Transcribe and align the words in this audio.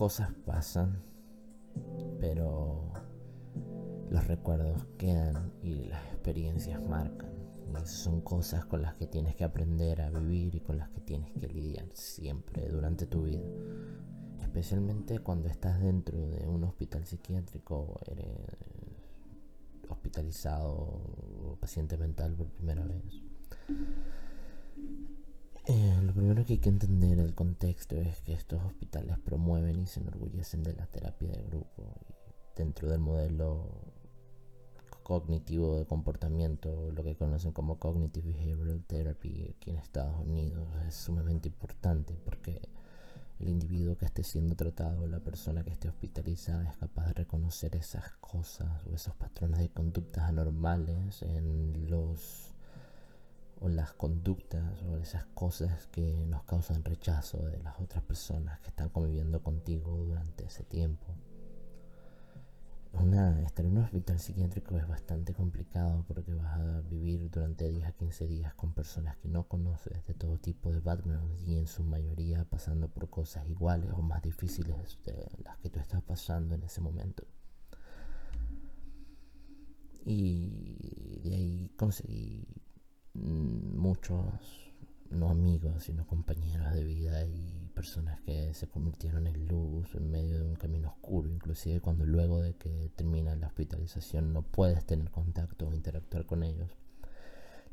cosas 0.00 0.32
pasan, 0.46 1.02
pero 2.20 2.90
los 4.08 4.26
recuerdos 4.26 4.86
quedan 4.96 5.52
y 5.60 5.74
las 5.74 6.02
experiencias 6.06 6.82
marcan. 6.88 7.28
Y 7.68 7.86
son 7.86 8.22
cosas 8.22 8.64
con 8.64 8.80
las 8.80 8.94
que 8.94 9.06
tienes 9.06 9.36
que 9.36 9.44
aprender 9.44 10.00
a 10.00 10.08
vivir 10.08 10.54
y 10.54 10.60
con 10.60 10.78
las 10.78 10.88
que 10.88 11.02
tienes 11.02 11.30
que 11.32 11.48
lidiar 11.48 11.84
siempre 11.92 12.66
durante 12.70 13.06
tu 13.06 13.24
vida. 13.24 13.44
Especialmente 14.40 15.18
cuando 15.18 15.50
estás 15.50 15.78
dentro 15.82 16.18
de 16.28 16.48
un 16.48 16.64
hospital 16.64 17.04
psiquiátrico 17.04 18.00
eres 18.06 18.26
hospitalizado 19.90 20.76
o 21.44 21.58
paciente 21.60 21.98
mental 21.98 22.34
por 22.36 22.46
primera 22.46 22.86
vez. 22.86 23.04
Eh, 25.72 26.00
lo 26.02 26.12
primero 26.12 26.44
que 26.44 26.54
hay 26.54 26.58
que 26.58 26.68
entender 26.68 27.20
el 27.20 27.32
contexto 27.32 27.94
es 27.94 28.20
que 28.22 28.32
estos 28.32 28.60
hospitales 28.60 29.20
promueven 29.20 29.78
y 29.78 29.86
se 29.86 30.00
enorgullecen 30.00 30.64
de 30.64 30.72
la 30.72 30.84
terapia 30.86 31.30
de 31.30 31.44
grupo 31.44 31.94
dentro 32.56 32.88
del 32.88 32.98
modelo 32.98 33.70
cognitivo 35.04 35.76
de 35.76 35.86
comportamiento, 35.86 36.90
lo 36.90 37.04
que 37.04 37.14
conocen 37.14 37.52
como 37.52 37.78
Cognitive 37.78 38.32
Behavioral 38.32 38.82
Therapy 38.82 39.54
aquí 39.56 39.70
en 39.70 39.76
Estados 39.76 40.18
Unidos, 40.18 40.66
es 40.88 40.96
sumamente 40.96 41.46
importante 41.46 42.16
porque 42.24 42.60
el 43.38 43.48
individuo 43.48 43.96
que 43.96 44.06
esté 44.06 44.24
siendo 44.24 44.56
tratado, 44.56 45.06
la 45.06 45.20
persona 45.20 45.62
que 45.62 45.70
esté 45.70 45.88
hospitalizada, 45.88 46.68
es 46.68 46.76
capaz 46.78 47.06
de 47.06 47.12
reconocer 47.12 47.76
esas 47.76 48.10
cosas 48.20 48.84
o 48.90 48.94
esos 48.96 49.14
patrones 49.14 49.60
de 49.60 49.68
conductas 49.68 50.24
anormales 50.24 51.22
en 51.22 51.88
los 51.88 52.49
o 53.60 53.68
las 53.68 53.92
conductas 53.92 54.82
o 54.82 54.96
esas 54.96 55.26
cosas 55.26 55.86
que 55.88 56.24
nos 56.26 56.42
causan 56.44 56.82
rechazo 56.82 57.38
de 57.46 57.58
las 57.58 57.78
otras 57.78 58.02
personas 58.02 58.58
que 58.60 58.68
están 58.68 58.88
conviviendo 58.88 59.42
contigo 59.42 59.96
durante 59.96 60.46
ese 60.46 60.64
tiempo. 60.64 61.06
Una, 62.92 63.40
estar 63.42 63.64
en 63.64 63.78
un 63.78 63.84
hospital 63.84 64.18
psiquiátrico 64.18 64.76
es 64.76 64.88
bastante 64.88 65.32
complicado 65.32 66.04
porque 66.08 66.34
vas 66.34 66.58
a 66.58 66.80
vivir 66.80 67.30
durante 67.30 67.70
10 67.70 67.86
a 67.86 67.92
15 67.92 68.26
días 68.26 68.54
con 68.54 68.72
personas 68.72 69.16
que 69.18 69.28
no 69.28 69.46
conoces 69.46 70.04
de 70.06 70.14
todo 70.14 70.38
tipo 70.38 70.72
de 70.72 70.80
backgrounds 70.80 71.42
y 71.42 71.56
en 71.56 71.66
su 71.66 71.84
mayoría 71.84 72.44
pasando 72.44 72.88
por 72.88 73.08
cosas 73.08 73.48
iguales 73.48 73.90
o 73.92 74.02
más 74.02 74.22
difíciles 74.22 74.76
de 75.04 75.30
las 75.44 75.56
que 75.58 75.70
tú 75.70 75.78
estás 75.78 76.02
pasando 76.02 76.54
en 76.56 76.64
ese 76.64 76.80
momento. 76.80 77.24
Y 80.04 81.20
de 81.22 81.34
ahí 81.34 81.70
conseguí 81.76 82.59
muchos, 83.14 84.72
no 85.10 85.30
amigos, 85.30 85.84
sino 85.84 86.06
compañeros 86.06 86.72
de 86.72 86.84
vida 86.84 87.24
y 87.24 87.68
personas 87.74 88.20
que 88.20 88.54
se 88.54 88.68
convirtieron 88.68 89.26
en 89.26 89.46
luz 89.46 89.94
en 89.94 90.10
medio 90.10 90.38
de 90.38 90.44
un 90.44 90.54
camino 90.54 90.88
oscuro, 90.88 91.28
inclusive 91.28 91.80
cuando 91.80 92.04
luego 92.04 92.40
de 92.40 92.54
que 92.54 92.90
termina 92.94 93.34
la 93.36 93.48
hospitalización 93.48 94.32
no 94.32 94.42
puedes 94.42 94.84
tener 94.84 95.10
contacto 95.10 95.68
o 95.68 95.74
interactuar 95.74 96.26
con 96.26 96.42
ellos. 96.42 96.70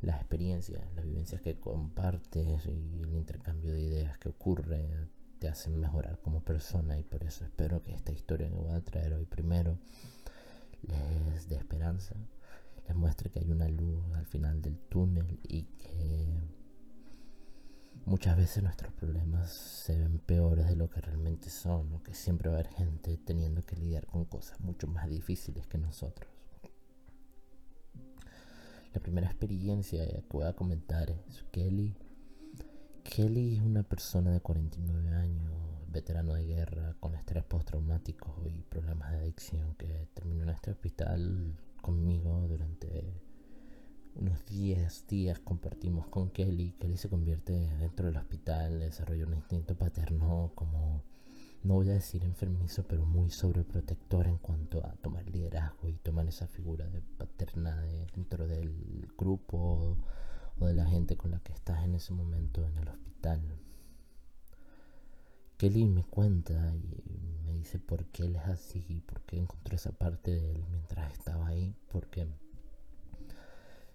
Las 0.00 0.16
experiencias, 0.16 0.82
las 0.94 1.04
vivencias 1.04 1.40
que 1.40 1.58
compartes 1.58 2.66
y 2.66 3.02
el 3.02 3.14
intercambio 3.14 3.72
de 3.72 3.82
ideas 3.82 4.18
que 4.18 4.28
ocurre 4.28 5.08
te 5.38 5.48
hacen 5.48 5.78
mejorar 5.78 6.20
como 6.20 6.42
persona 6.42 6.98
y 6.98 7.04
por 7.04 7.24
eso 7.24 7.44
espero 7.44 7.82
que 7.82 7.92
esta 7.92 8.12
historia 8.12 8.48
que 8.48 8.56
voy 8.56 8.72
a 8.72 8.84
traer 8.84 9.12
hoy 9.12 9.24
primero 9.24 9.78
les 10.82 11.48
dé 11.48 11.56
esperanza 11.56 12.14
les 12.94 13.16
que 13.16 13.40
hay 13.40 13.50
una 13.50 13.68
luz 13.68 14.04
al 14.14 14.26
final 14.26 14.62
del 14.62 14.78
túnel 14.78 15.38
y 15.42 15.64
que 15.64 16.48
muchas 18.06 18.36
veces 18.36 18.62
nuestros 18.62 18.92
problemas 18.94 19.52
se 19.52 19.98
ven 19.98 20.18
peores 20.18 20.66
de 20.66 20.76
lo 20.76 20.88
que 20.88 21.00
realmente 21.00 21.50
son, 21.50 21.92
o 21.92 22.02
que 22.02 22.14
siempre 22.14 22.48
va 22.48 22.56
a 22.56 22.60
haber 22.60 22.72
gente 22.72 23.18
teniendo 23.18 23.64
que 23.64 23.76
lidiar 23.76 24.06
con 24.06 24.24
cosas 24.24 24.60
mucho 24.60 24.86
más 24.86 25.08
difíciles 25.08 25.66
que 25.66 25.78
nosotros. 25.78 26.30
La 28.94 29.00
primera 29.00 29.26
experiencia 29.26 30.06
que 30.06 30.24
voy 30.30 30.44
a 30.44 30.54
comentar 30.54 31.10
es 31.10 31.44
Kelly. 31.52 31.94
Kelly 33.04 33.56
es 33.56 33.62
una 33.62 33.82
persona 33.82 34.30
de 34.30 34.40
49 34.40 35.10
años, 35.14 35.52
veterano 35.88 36.34
de 36.34 36.44
guerra, 36.44 36.96
con 36.98 37.14
estrés 37.14 37.44
postraumático 37.44 38.42
y 38.46 38.62
problemas 38.62 39.12
de 39.12 39.18
adicción, 39.18 39.74
que 39.74 40.08
terminó 40.14 40.44
en 40.44 40.50
este 40.50 40.70
hospital 40.70 41.58
conmigo 41.78 42.46
durante 42.48 43.22
unos 44.14 44.44
10 44.46 45.06
días 45.06 45.38
compartimos 45.38 46.08
con 46.08 46.30
Kelly. 46.30 46.72
Kelly 46.80 46.96
se 46.96 47.08
convierte 47.08 47.52
dentro 47.52 48.06
del 48.06 48.16
hospital, 48.16 48.80
desarrolla 48.80 49.26
un 49.26 49.34
instinto 49.34 49.76
paterno 49.76 50.52
como, 50.54 51.04
no 51.62 51.74
voy 51.74 51.90
a 51.90 51.94
decir 51.94 52.24
enfermizo, 52.24 52.84
pero 52.88 53.06
muy 53.06 53.30
sobreprotector 53.30 54.26
en 54.26 54.38
cuanto 54.38 54.84
a 54.84 54.92
tomar 54.96 55.28
liderazgo 55.30 55.88
y 55.88 55.94
tomar 55.98 56.26
esa 56.26 56.48
figura 56.48 56.88
de 56.88 57.00
paterna 57.00 57.80
dentro 58.14 58.48
del 58.48 59.08
grupo 59.16 59.96
o 60.58 60.66
de 60.66 60.74
la 60.74 60.86
gente 60.86 61.16
con 61.16 61.30
la 61.30 61.40
que 61.40 61.52
estás 61.52 61.84
en 61.84 61.94
ese 61.94 62.12
momento 62.12 62.66
en 62.66 62.78
el 62.78 62.88
hospital. 62.88 63.40
Kelly 65.58 65.86
me 65.86 66.04
cuenta 66.04 66.72
y 66.72 67.40
me 67.44 67.52
dice 67.52 67.78
por 67.80 68.06
qué 68.06 68.24
él 68.24 68.36
es 68.36 68.46
así, 68.46 69.02
por 69.06 69.22
qué 69.22 69.38
encontró 69.38 69.74
esa 69.74 69.92
parte 69.92 70.30
de 70.30 70.52
él 70.52 70.64
mientras 70.70 71.12
estaba 71.12 71.47
porque 71.98 72.28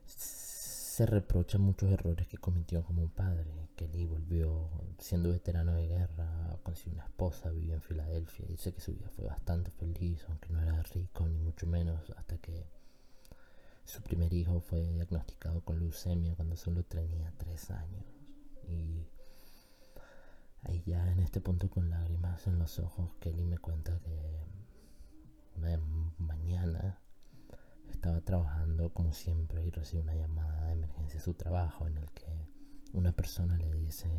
se 0.05 1.05
reprocha 1.05 1.57
muchos 1.57 1.89
errores 1.89 2.27
que 2.27 2.37
cometió 2.37 2.83
como 2.83 3.01
un 3.01 3.09
padre. 3.09 3.69
Kelly 3.77 4.05
volvió 4.05 4.69
siendo 4.99 5.31
veterano 5.31 5.73
de 5.73 5.87
guerra, 5.87 6.59
consiguió 6.63 6.95
una 6.95 7.05
esposa, 7.05 7.49
vivió 7.49 7.75
en 7.75 7.81
Filadelfia. 7.81 8.45
Dice 8.49 8.73
que 8.73 8.81
su 8.81 8.91
vida 8.91 9.07
fue 9.15 9.25
bastante 9.25 9.71
feliz, 9.71 10.25
aunque 10.27 10.49
no 10.49 10.61
era 10.61 10.83
rico 10.83 11.25
ni 11.29 11.37
mucho 11.37 11.65
menos, 11.65 12.09
hasta 12.17 12.37
que 12.39 12.65
su 13.85 14.01
primer 14.01 14.33
hijo 14.33 14.59
fue 14.59 14.81
diagnosticado 14.91 15.61
con 15.61 15.79
leucemia 15.79 16.35
cuando 16.35 16.57
solo 16.57 16.83
tenía 16.83 17.31
tres 17.37 17.71
años. 17.71 18.03
Y 18.67 19.07
Ahí 20.65 20.81
ya 20.85 21.11
en 21.11 21.19
este 21.19 21.41
punto 21.41 21.69
con 21.69 21.89
lágrimas 21.89 22.47
en 22.47 22.57
los 22.57 22.79
ojos, 22.79 23.09
Kelly 23.19 23.43
me 23.43 23.57
cuenta 23.57 23.99
que 23.99 24.45
una 25.57 25.77
mañana 26.17 26.99
estaba 27.89 28.21
trabajando 28.33 28.91
como 28.93 29.13
siempre 29.13 29.63
y 29.63 29.69
recibe 29.69 30.01
una 30.01 30.15
llamada 30.15 30.65
de 30.65 30.73
emergencia 30.73 31.19
a 31.19 31.23
su 31.23 31.35
trabajo 31.35 31.85
en 31.85 31.97
el 31.97 32.09
que 32.13 32.25
una 32.93 33.11
persona 33.11 33.55
le 33.57 33.71
dice 33.71 34.09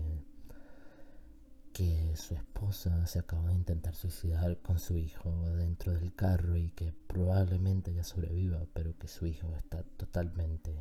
que 1.72 2.14
su 2.14 2.36
esposa 2.36 3.08
se 3.08 3.18
acaba 3.18 3.48
de 3.48 3.54
intentar 3.54 3.96
suicidar 3.96 4.58
con 4.58 4.78
su 4.78 4.96
hijo 4.96 5.32
dentro 5.56 5.94
del 5.94 6.14
carro 6.14 6.56
y 6.56 6.70
que 6.70 6.92
probablemente 7.08 7.92
ya 7.92 8.04
sobreviva, 8.04 8.64
pero 8.72 8.96
que 8.96 9.08
su 9.08 9.26
hijo 9.26 9.52
está 9.56 9.82
totalmente 9.82 10.72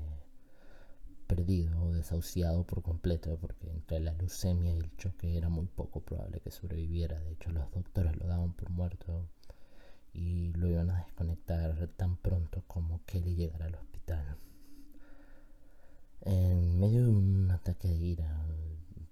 perdido 1.26 1.82
o 1.82 1.92
desahuciado 1.92 2.68
por 2.68 2.84
completo, 2.84 3.36
porque 3.42 3.72
entre 3.72 4.00
la 4.00 4.14
leucemia 4.14 4.76
y 4.76 4.78
el 4.78 4.96
choque 4.96 5.36
era 5.36 5.50
muy 5.50 5.66
poco 5.66 6.02
probable 6.02 6.40
que 6.40 6.52
sobreviviera. 6.52 7.20
De 7.22 7.32
hecho, 7.32 7.50
los 7.50 7.72
doctores 7.72 8.16
lo 8.16 8.28
daban 8.28 8.54
por 8.54 8.70
muerto 8.70 9.28
y 10.14 10.54
lo 10.54 10.68
iban 10.68 10.90
a 10.90 11.04
desconectar 11.04 11.88
tan 11.98 12.18
pronto 12.18 12.64
como 12.68 13.02
Kelly 13.06 13.36
llegara 13.36 13.66
al 13.66 13.76
hospital. 13.76 14.38
En 16.22 16.80
medio 16.80 17.04
de 17.04 17.10
un 17.10 17.52
ataque 17.52 17.88
de 17.88 17.96
ira, 17.96 18.46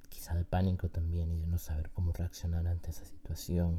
quizá 0.09 0.35
de 0.35 0.45
pánico 0.45 0.89
también, 0.89 1.31
y 1.31 1.39
de 1.39 1.47
no 1.47 1.57
saber 1.57 1.89
cómo 1.91 2.13
reaccionar 2.13 2.67
ante 2.67 2.91
esa 2.91 3.05
situación, 3.05 3.77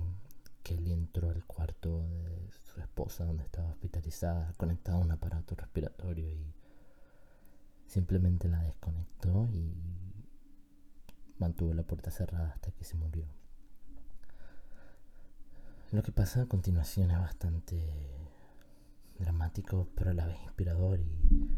Kelly 0.62 0.92
entró 0.92 1.30
al 1.30 1.44
cuarto 1.46 2.06
de 2.24 2.50
su 2.52 2.80
esposa 2.80 3.24
donde 3.24 3.44
estaba 3.44 3.70
hospitalizada, 3.70 4.52
conectado 4.56 4.98
a 4.98 5.00
un 5.00 5.10
aparato 5.12 5.54
respiratorio 5.54 6.28
y 6.28 6.52
Simplemente 7.92 8.48
la 8.48 8.62
desconectó 8.62 9.46
y 9.52 9.70
mantuvo 11.36 11.74
la 11.74 11.82
puerta 11.82 12.10
cerrada 12.10 12.52
hasta 12.52 12.70
que 12.70 12.84
se 12.84 12.96
murió. 12.96 13.26
Lo 15.92 16.02
que 16.02 16.10
pasa 16.10 16.40
a 16.40 16.46
continuación 16.46 17.10
es 17.10 17.18
bastante 17.18 17.78
dramático, 19.18 19.88
pero 19.94 20.12
a 20.12 20.14
la 20.14 20.26
vez 20.26 20.38
inspirador 20.42 21.00
y 21.00 21.50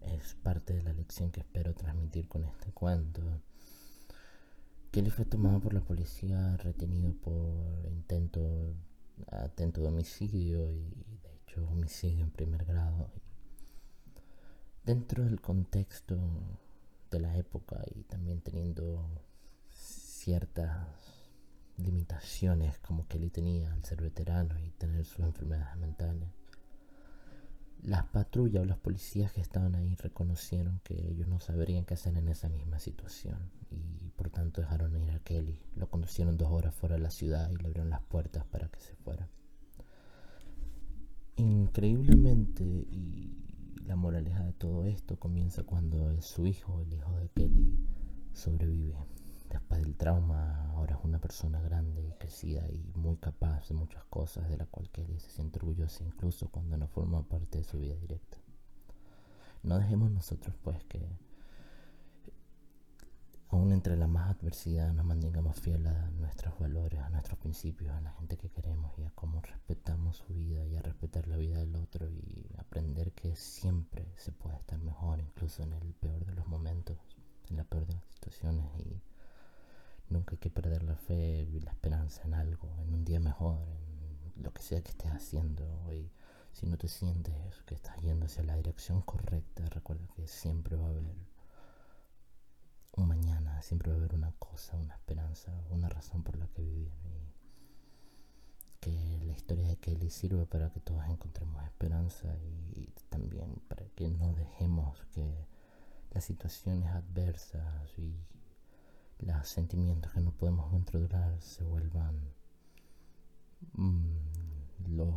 es 0.00 0.36
parte 0.36 0.74
de 0.74 0.84
la 0.84 0.92
lección 0.92 1.32
que 1.32 1.40
espero 1.40 1.74
transmitir 1.74 2.28
con 2.28 2.44
este 2.44 2.70
cuento. 2.70 3.20
Kelly 4.92 5.10
fue 5.10 5.24
tomado 5.24 5.58
por 5.58 5.74
la 5.74 5.80
policía, 5.80 6.56
retenido 6.58 7.14
por 7.14 7.90
intento, 7.90 8.76
atento 9.26 9.80
de 9.80 9.88
homicidio 9.88 10.70
y 10.70 11.18
de 11.24 11.34
hecho 11.42 11.66
homicidio 11.66 12.22
en 12.22 12.30
primer 12.30 12.64
grado 12.64 13.10
dentro 14.84 15.24
del 15.24 15.40
contexto 15.40 16.16
de 17.10 17.18
la 17.18 17.36
época 17.36 17.82
y 17.92 18.04
también 18.04 18.40
teniendo 18.40 19.04
ciertas 19.72 21.23
limitaciones 21.76 22.78
como 22.78 23.06
que 23.06 23.18
él 23.18 23.30
tenía 23.30 23.72
al 23.72 23.84
ser 23.84 24.02
veterano 24.02 24.58
y 24.60 24.70
tener 24.70 25.04
sus 25.04 25.20
enfermedades 25.20 25.76
mentales. 25.76 26.28
Las 27.82 28.04
patrullas 28.06 28.62
o 28.62 28.64
los 28.64 28.78
policías 28.78 29.32
que 29.32 29.40
estaban 29.40 29.74
ahí 29.74 29.94
reconocieron 29.96 30.80
que 30.84 30.94
ellos 30.94 31.28
no 31.28 31.38
sabrían 31.38 31.84
qué 31.84 31.94
hacer 31.94 32.16
en 32.16 32.28
esa 32.28 32.48
misma 32.48 32.78
situación 32.78 33.50
y 33.70 34.10
por 34.16 34.30
tanto 34.30 34.60
dejaron 34.60 34.96
ir 34.96 35.10
a 35.10 35.18
Kelly. 35.18 35.60
Lo 35.76 35.90
conducieron 35.90 36.36
dos 36.36 36.50
horas 36.50 36.74
fuera 36.74 36.94
de 36.96 37.02
la 37.02 37.10
ciudad 37.10 37.50
y 37.50 37.56
le 37.56 37.66
abrieron 37.66 37.90
las 37.90 38.02
puertas 38.02 38.44
para 38.46 38.68
que 38.68 38.80
se 38.80 38.94
fuera. 38.96 39.28
Increíblemente, 41.36 42.64
y 42.64 43.36
la 43.84 43.96
moraleja 43.96 44.44
de 44.44 44.52
todo 44.52 44.86
esto 44.86 45.18
comienza 45.18 45.64
cuando 45.64 46.20
su 46.22 46.46
hijo, 46.46 46.80
el 46.80 46.92
hijo 46.92 47.18
de 47.18 47.28
Kelly, 47.30 47.76
sobrevive. 48.32 48.94
Después 49.54 49.82
del 49.82 49.94
trauma, 49.94 50.66
ahora 50.72 50.96
es 50.96 51.04
una 51.04 51.20
persona 51.20 51.60
grande 51.60 52.16
crecida 52.18 52.66
y 52.72 52.90
muy 52.96 53.18
capaz 53.18 53.68
de 53.68 53.74
muchas 53.76 54.02
cosas 54.06 54.48
de 54.48 54.56
la 54.56 54.66
cual 54.66 54.90
Kelly 54.90 55.20
se 55.20 55.30
siente 55.30 55.60
orgullosa 55.60 56.02
incluso 56.02 56.48
cuando 56.48 56.76
no 56.76 56.88
forma 56.88 57.22
parte 57.22 57.58
de 57.58 57.64
su 57.64 57.78
vida 57.78 57.94
directa. 57.94 58.36
No 59.62 59.78
dejemos 59.78 60.10
nosotros 60.10 60.56
pues 60.60 60.82
que 60.86 61.08
aún 63.50 63.70
entre 63.70 63.96
la 63.96 64.08
más 64.08 64.34
adversidad 64.34 64.92
nos 64.92 65.06
mantengamos 65.06 65.54
fieles 65.60 65.92
a 65.92 66.10
nuestros 66.10 66.58
valores, 66.58 66.98
a 66.98 67.10
nuestros 67.10 67.38
principios, 67.38 67.94
a 67.94 68.00
la 68.00 68.10
gente 68.14 68.36
que 68.36 68.50
queremos 68.50 68.98
y 68.98 69.04
a 69.04 69.10
cómo 69.10 69.40
respetamos 69.40 70.16
su 70.16 70.34
vida 70.34 70.66
y 70.66 70.74
a 70.74 70.82
respetar 70.82 71.28
la 71.28 71.36
vida 71.36 71.58
del 71.60 71.76
otro 71.76 72.10
y 72.10 72.50
aprender 72.58 73.12
que 73.12 73.36
siempre 73.36 74.12
se 74.16 74.32
puede 74.32 74.56
estar 74.56 74.80
mejor, 74.80 75.20
incluso 75.20 75.62
en 75.62 75.74
el 75.74 75.94
peor 75.94 76.26
de 76.26 76.34
los 76.34 76.48
momentos, 76.48 76.98
en 77.50 77.56
la 77.58 77.62
peor 77.62 77.86
de 77.86 77.94
las 77.94 78.04
situaciones 78.06 78.66
y 78.80 79.13
nunca 80.08 80.32
hay 80.32 80.38
que 80.38 80.50
perder 80.50 80.82
la 80.82 80.96
fe 80.96 81.42
y 81.42 81.60
la 81.60 81.70
esperanza 81.72 82.22
en 82.24 82.34
algo, 82.34 82.68
en 82.80 82.94
un 82.94 83.04
día 83.04 83.20
mejor, 83.20 83.58
en 84.36 84.42
lo 84.42 84.52
que 84.52 84.62
sea 84.62 84.82
que 84.82 84.90
estés 84.90 85.10
haciendo 85.12 85.64
hoy. 85.86 86.10
Si 86.52 86.66
no 86.66 86.78
te 86.78 86.88
sientes 86.88 87.34
que 87.66 87.74
estás 87.74 88.00
yendo 88.00 88.26
hacia 88.26 88.44
la 88.44 88.56
dirección 88.56 89.02
correcta, 89.02 89.68
recuerda 89.70 90.06
que 90.14 90.28
siempre 90.28 90.76
va 90.76 90.86
a 90.86 90.90
haber 90.90 91.02
un 91.02 91.34
mañana, 93.02 93.60
siempre 93.62 93.90
va 93.90 93.96
a 93.96 93.98
haber 93.98 94.14
una 94.14 94.32
cosa, 94.38 94.76
una 94.76 94.94
esperanza, 94.94 95.52
una 95.70 95.88
razón 95.88 96.22
por 96.22 96.36
la 96.36 96.46
que 96.48 96.62
vivir. 96.62 96.92
Y 97.04 97.24
que 98.80 99.24
la 99.24 99.32
historia 99.32 99.66
de 99.66 99.76
Kelly 99.78 100.10
sirve 100.10 100.46
para 100.46 100.70
que 100.70 100.80
todos 100.80 101.04
encontremos 101.08 101.64
esperanza 101.64 102.36
y, 102.74 102.92
también 103.08 103.62
para 103.68 103.84
que 103.90 104.10
no 104.10 104.32
dejemos 104.34 104.98
que 105.14 105.46
las 106.10 106.24
situaciones 106.24 106.88
adversas 106.90 107.96
y 107.98 108.14
sentimientos 109.48 110.12
que 110.12 110.20
no 110.20 110.32
podemos 110.32 110.70
controlar 110.70 111.40
se 111.40 111.64
vuelvan 111.64 112.32
mm, 113.72 114.94
los 114.96 115.14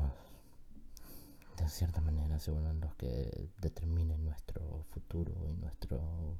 de 1.57 1.67
cierta 1.69 2.01
manera 2.01 2.39
se 2.39 2.51
vuelvan 2.51 2.79
los 2.79 2.93
que 2.95 3.49
determinen 3.59 4.23
nuestro 4.23 4.85
futuro 4.91 5.33
y 5.49 5.55
nuestro 5.57 6.37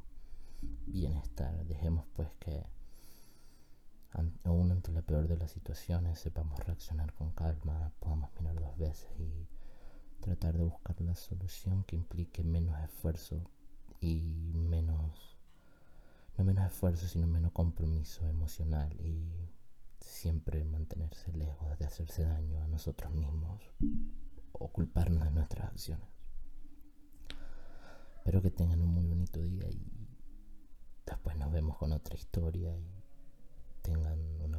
bienestar. 0.85 1.65
Dejemos 1.65 2.05
pues 2.13 2.29
que 2.39 2.63
aún 4.43 4.71
ante 4.71 4.91
la 4.91 5.01
peor 5.01 5.27
de 5.27 5.37
las 5.37 5.51
situaciones 5.51 6.19
sepamos 6.19 6.59
reaccionar 6.65 7.13
con 7.13 7.31
calma, 7.31 7.91
podamos 7.99 8.29
mirar 8.39 8.55
dos 8.55 8.77
veces 8.77 9.09
y 9.19 9.47
tratar 10.21 10.57
de 10.57 10.63
buscar 10.63 10.99
la 11.01 11.15
solución 11.15 11.83
que 11.83 11.95
implique 11.95 12.43
menos 12.43 12.79
esfuerzo 12.83 13.41
y 13.99 14.46
no 16.37 16.43
menos 16.43 16.65
esfuerzo, 16.65 17.07
sino 17.07 17.27
menos 17.27 17.51
compromiso 17.51 18.27
emocional 18.27 18.93
y 19.01 19.49
siempre 19.99 20.63
mantenerse 20.65 21.31
lejos 21.33 21.77
de 21.79 21.85
hacerse 21.85 22.23
daño 22.23 22.61
a 22.61 22.67
nosotros 22.67 23.13
mismos 23.13 23.61
o 24.51 24.71
culparnos 24.71 25.23
de 25.23 25.31
nuestras 25.31 25.67
acciones. 25.71 26.07
Espero 28.17 28.41
que 28.41 28.51
tengan 28.51 28.81
un 28.81 28.89
muy 28.89 29.05
bonito 29.05 29.41
día 29.41 29.69
y 29.69 30.07
Después 31.07 31.37
nos 31.37 31.51
vemos 31.53 31.77
con 31.77 31.93
otra 31.93 32.15
historia 32.15 32.77
y 32.77 32.85
tengan 33.81 34.19
una. 34.41 34.57